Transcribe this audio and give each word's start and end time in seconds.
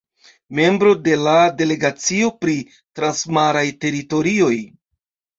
Membro 0.59 0.91
de 1.07 1.17
la 1.25 1.33
delegacio 1.59 2.31
pri 2.45 2.55
transmaraj 2.99 3.63
teritorioj. 3.85 4.57